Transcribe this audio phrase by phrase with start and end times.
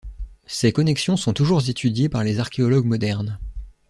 [0.47, 3.37] Ces connexions sont toujours étudiées par les archéologues modernes.